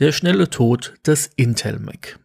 [0.00, 2.18] Der schnelle Tod des Intel Mac.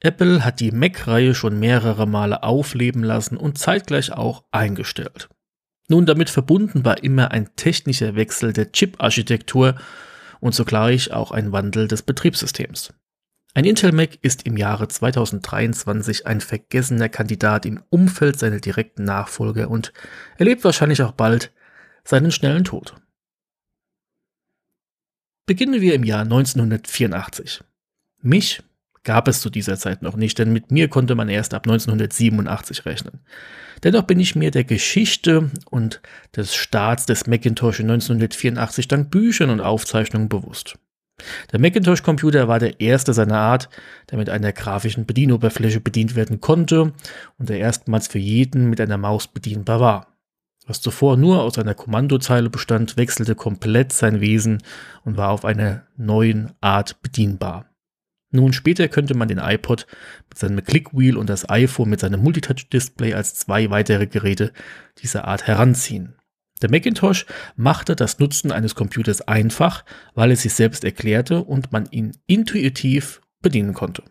[0.00, 5.28] Apple hat die Mac-Reihe schon mehrere Male aufleben lassen und zeitgleich auch eingestellt.
[5.86, 9.76] Nun, damit verbunden war immer ein technischer Wechsel der Chip-Architektur
[10.40, 12.92] und zugleich auch ein Wandel des Betriebssystems.
[13.54, 19.70] Ein Intel Mac ist im Jahre 2023 ein vergessener Kandidat im Umfeld seiner direkten Nachfolger
[19.70, 19.92] und
[20.38, 21.52] erlebt wahrscheinlich auch bald
[22.02, 22.96] seinen schnellen Tod.
[25.46, 27.62] Beginnen wir im Jahr 1984.
[28.22, 28.62] Mich
[29.02, 32.86] gab es zu dieser Zeit noch nicht, denn mit mir konnte man erst ab 1987
[32.86, 33.20] rechnen.
[33.82, 36.00] Dennoch bin ich mir der Geschichte und
[36.36, 40.78] des Starts des Macintosh in 1984 dank Büchern und Aufzeichnungen bewusst.
[41.50, 43.68] Der Macintosh-Computer war der erste seiner Art,
[44.10, 46.92] der mit einer grafischen Bedienoberfläche bedient werden konnte
[47.38, 50.11] und der erstmals für jeden mit einer Maus bedienbar war.
[50.66, 54.62] Was zuvor nur aus einer Kommandozeile bestand, wechselte komplett sein Wesen
[55.04, 57.66] und war auf einer neuen Art bedienbar.
[58.30, 59.86] Nun später könnte man den iPod
[60.28, 64.52] mit seinem Clickwheel und das iPhone mit seinem Multitouch-Display als zwei weitere Geräte
[65.02, 66.14] dieser Art heranziehen.
[66.62, 69.84] Der Macintosh machte das Nutzen eines Computers einfach,
[70.14, 74.04] weil es sich selbst erklärte und man ihn intuitiv bedienen konnte.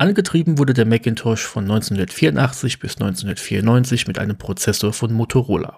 [0.00, 5.76] Angetrieben wurde der Macintosh von 1984 bis 1994 mit einem Prozessor von Motorola.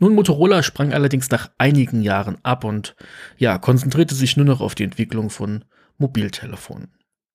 [0.00, 2.96] Nun, Motorola sprang allerdings nach einigen Jahren ab und
[3.38, 5.64] ja, konzentrierte sich nur noch auf die Entwicklung von
[5.98, 6.88] Mobiltelefonen.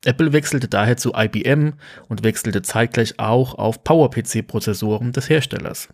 [0.04, 1.76] Apple wechselte daher zu IBM
[2.10, 5.88] und wechselte zeitgleich auch auf PowerPC-Prozessoren des Herstellers.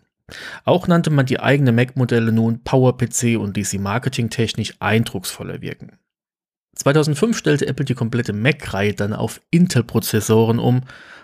[0.64, 5.98] Auch nannte man die eigenen Mac-Modelle nun PowerPC und ließ sie marketingtechnisch eindrucksvoller wirken.
[6.76, 10.82] 2005 stellte Apple die komplette Mac-Reihe dann auf Intel-Prozessoren um,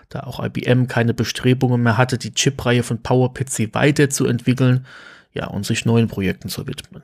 [0.09, 4.85] da auch IBM keine Bestrebungen mehr hatte, die Chip-Reihe von PowerPC weiterzuentwickeln
[5.33, 7.03] ja, und sich neuen Projekten zu widmen.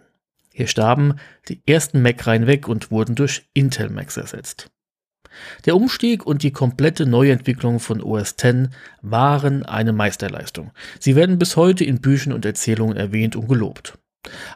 [0.51, 1.15] Hier starben
[1.49, 4.71] die ersten Mac-Reihen weg und wurden durch Intel Macs ersetzt.
[5.65, 8.69] Der Umstieg und die komplette Neuentwicklung von OS X
[9.01, 10.71] waren eine Meisterleistung.
[10.99, 13.97] Sie werden bis heute in Büchern und Erzählungen erwähnt und gelobt.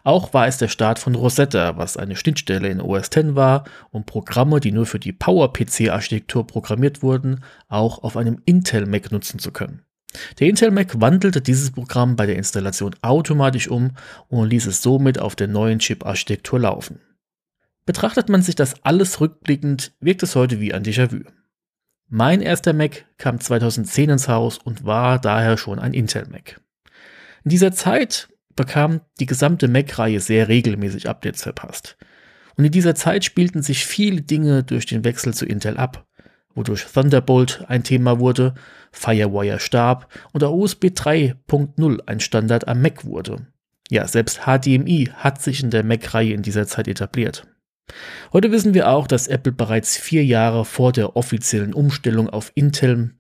[0.03, 4.03] Auch war es der Start von Rosetta, was eine Schnittstelle in OS X war, um
[4.06, 9.52] Programme, die nur für die PowerPC-Architektur programmiert wurden, auch auf einem Intel Mac nutzen zu
[9.52, 9.81] können.
[10.40, 13.91] Der Intel Mac wandelte dieses Programm bei der Installation automatisch um
[14.28, 17.00] und ließ es somit auf der neuen Chip-Architektur laufen.
[17.86, 21.24] Betrachtet man sich das alles rückblickend, wirkt es heute wie ein Déjà-vu.
[22.07, 26.59] Mein erster Mac kam 2010 ins Haus und war daher schon ein Intel Mac.
[27.44, 28.29] In dieser Zeit
[28.59, 31.96] bekam die gesamte Mac-Reihe sehr regelmäßig Updates verpasst.
[32.58, 36.06] Und in dieser Zeit spielten sich viele Dinge durch den Wechsel zu Intel ab,
[36.56, 38.56] wodurch Thunderbolt ein Thema wurde,
[38.92, 43.48] Firewire starb und auch USB 3.0 ein Standard am Mac wurde.
[43.90, 47.48] Ja, selbst HDMI hat sich in der Mac-Reihe in dieser Zeit etabliert.
[48.34, 53.12] Heute wissen wir auch, dass Apple bereits vier Jahre vor der offiziellen Umstellung auf Intel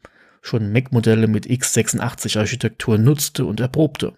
[0.41, 4.17] schon Mac-Modelle mit x86-Architektur nutzte und erprobte.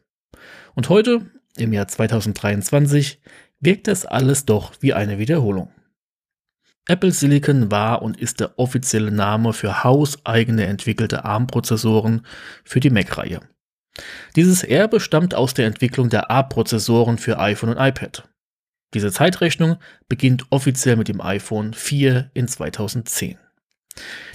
[0.75, 1.25] Und heute,
[1.57, 3.21] im Jahr 2023,
[3.59, 5.71] wirkt das alles doch wie eine Wiederholung.
[6.87, 12.25] Apple Silicon war und ist der offizielle Name für hauseigene entwickelte ARM-Prozessoren
[12.63, 13.39] für die Mac-Reihe.
[14.35, 18.27] Dieses Erbe stammt aus der Entwicklung der A-Prozessoren für iPhone und iPad.
[18.93, 19.77] Diese Zeitrechnung
[20.09, 23.37] beginnt offiziell mit dem iPhone 4 in 2010.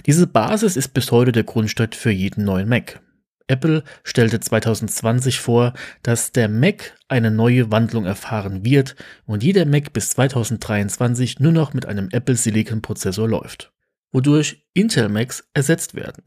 [0.05, 3.01] Diese Basis ist bis heute der Grundstein für jeden neuen Mac.
[3.47, 5.73] Apple stellte 2020 vor,
[6.03, 8.95] dass der Mac eine neue Wandlung erfahren wird
[9.25, 13.71] und jeder Mac bis 2023 nur noch mit einem Apple Silicon Prozessor läuft,
[14.11, 16.23] wodurch Intel Macs ersetzt werden.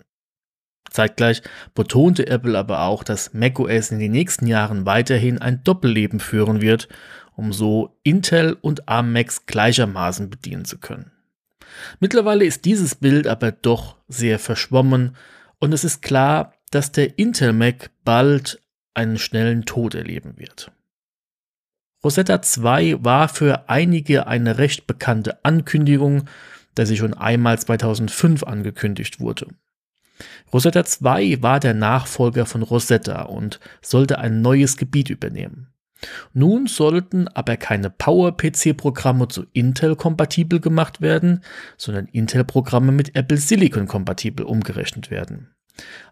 [0.90, 1.42] Zeitgleich
[1.74, 6.88] betonte Apple aber auch, dass macOS in den nächsten Jahren weiterhin ein Doppelleben führen wird
[7.40, 11.10] um so Intel und ARM Macs gleichermaßen bedienen zu können.
[11.98, 15.16] Mittlerweile ist dieses Bild aber doch sehr verschwommen
[15.58, 18.62] und es ist klar, dass der Intel Mac bald
[18.94, 20.72] einen schnellen Tod erleben wird.
[22.02, 26.24] Rosetta 2 war für einige eine recht bekannte Ankündigung,
[26.74, 29.48] da sie schon einmal 2005 angekündigt wurde.
[30.52, 35.68] Rosetta 2 war der Nachfolger von Rosetta und sollte ein neues Gebiet übernehmen.
[36.32, 41.42] Nun sollten aber keine Power-PC-Programme zu Intel kompatibel gemacht werden,
[41.76, 45.50] sondern Intel-Programme mit Apple Silicon kompatibel umgerechnet werden.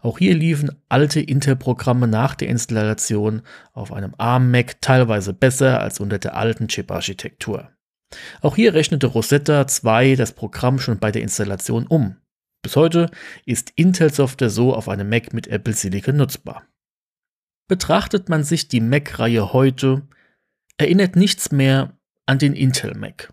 [0.00, 6.18] Auch hier liefen alte Intel-Programme nach der Installation auf einem ARM-Mac teilweise besser als unter
[6.18, 7.70] der alten Chip-Architektur.
[8.40, 12.16] Auch hier rechnete Rosetta 2 das Programm schon bei der Installation um.
[12.62, 13.10] Bis heute
[13.44, 16.64] ist Intel-Software so auf einem Mac mit Apple Silicon nutzbar.
[17.68, 20.08] Betrachtet man sich die Mac-Reihe heute,
[20.78, 23.32] erinnert nichts mehr an den Intel Mac.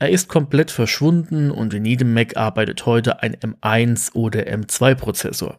[0.00, 5.58] Er ist komplett verschwunden und in jedem Mac arbeitet heute ein M1 oder M2 Prozessor.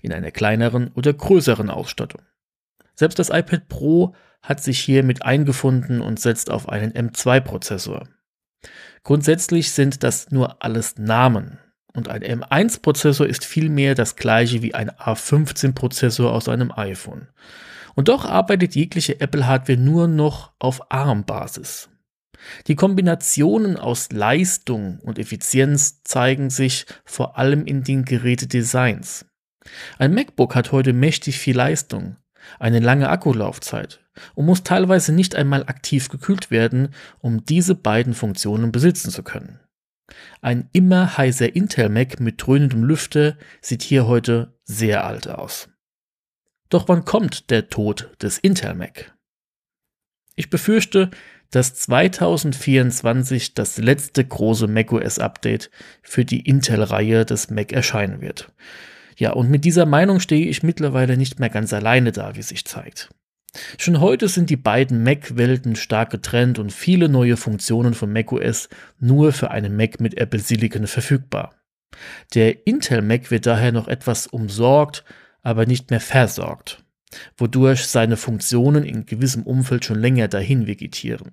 [0.00, 2.22] In einer kleineren oder größeren Ausstattung.
[2.94, 8.08] Selbst das iPad Pro hat sich hier mit eingefunden und setzt auf einen M2 Prozessor.
[9.02, 11.58] Grundsätzlich sind das nur alles Namen.
[11.94, 17.28] Und ein M1 Prozessor ist vielmehr das gleiche wie ein A15 Prozessor aus einem iPhone.
[17.94, 21.91] Und doch arbeitet jegliche Apple Hardware nur noch auf ARM-Basis.
[22.66, 29.26] Die Kombinationen aus Leistung und Effizienz zeigen sich vor allem in den Gerätedesigns.
[29.98, 32.16] Ein MacBook hat heute mächtig viel Leistung,
[32.58, 34.00] eine lange Akkulaufzeit
[34.34, 39.60] und muss teilweise nicht einmal aktiv gekühlt werden, um diese beiden Funktionen besitzen zu können.
[40.40, 45.68] Ein immer heißer Intel Mac mit dröhnendem Lüfter sieht hier heute sehr alt aus.
[46.68, 49.14] Doch wann kommt der Tod des Intel Mac?
[50.34, 51.10] Ich befürchte,
[51.52, 55.70] dass 2024 das letzte große macOS-Update
[56.02, 58.50] für die Intel-Reihe des Mac erscheinen wird.
[59.16, 62.64] Ja, und mit dieser Meinung stehe ich mittlerweile nicht mehr ganz alleine da, wie sich
[62.64, 63.10] zeigt.
[63.76, 69.32] Schon heute sind die beiden Mac-Welten stark getrennt und viele neue Funktionen von macOS nur
[69.32, 71.54] für einen Mac mit Apple Silicon verfügbar.
[72.34, 75.04] Der Intel Mac wird daher noch etwas umsorgt,
[75.42, 76.81] aber nicht mehr versorgt,
[77.36, 81.32] wodurch seine Funktionen in gewissem Umfeld schon länger dahin vegetieren.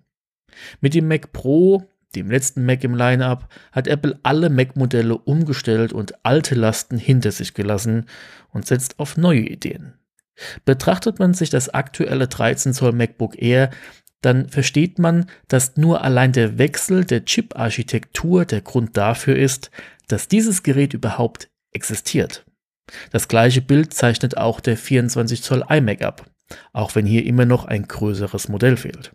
[0.81, 1.83] Mit dem Mac Pro,
[2.15, 7.53] dem letzten Mac im Lineup, hat Apple alle Mac-Modelle umgestellt und alte Lasten hinter sich
[7.53, 8.05] gelassen
[8.49, 9.93] und setzt auf neue Ideen.
[10.65, 13.69] Betrachtet man sich das aktuelle 13 Zoll MacBook Air,
[14.21, 19.71] dann versteht man, dass nur allein der Wechsel der Chip-Architektur der Grund dafür ist,
[20.07, 22.45] dass dieses Gerät überhaupt existiert.
[23.11, 26.25] Das gleiche Bild zeichnet auch der 24 Zoll iMac ab,
[26.73, 29.11] auch wenn hier immer noch ein größeres Modell fehlt.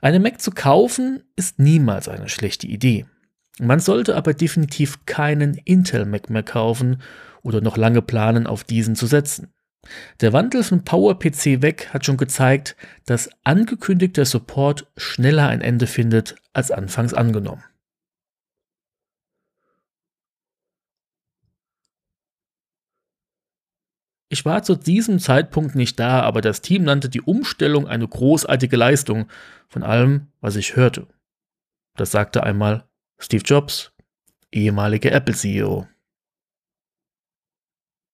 [0.00, 3.06] Eine Mac zu kaufen ist niemals eine schlechte Idee.
[3.60, 7.00] Man sollte aber definitiv keinen Intel Mac mehr kaufen
[7.42, 9.52] oder noch lange planen, auf diesen zu setzen.
[10.20, 12.76] Der Wandel von PowerPC weg hat schon gezeigt,
[13.06, 17.64] dass angekündigter Support schneller ein Ende findet als anfangs angenommen.
[24.32, 28.78] Ich war zu diesem Zeitpunkt nicht da, aber das Team nannte die Umstellung eine großartige
[28.78, 29.26] Leistung
[29.68, 31.06] von allem, was ich hörte.
[31.98, 33.92] Das sagte einmal Steve Jobs,
[34.50, 35.86] ehemaliger Apple-CEO.